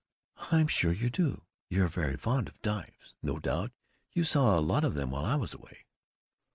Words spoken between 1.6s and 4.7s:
You're very fond of dives. No doubt you saw a